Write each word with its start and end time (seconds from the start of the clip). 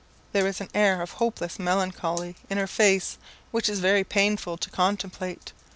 There 0.31 0.47
is 0.47 0.59
an 0.59 0.69
air 0.73 0.99
of 1.03 1.11
hopeless 1.11 1.59
melancholy 1.59 2.35
in 2.49 2.57
her 2.57 2.65
face 2.65 3.19
which 3.51 3.69
is 3.69 3.77
very 3.81 4.03
painful 4.03 4.57
to 4.57 4.69
contemplate. 4.71 5.53